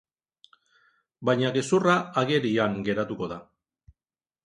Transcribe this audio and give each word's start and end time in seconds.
Baina 1.29 1.53
gezurra 1.59 1.99
agerian 2.25 2.81
geratuko 2.91 3.33
da. 3.37 3.43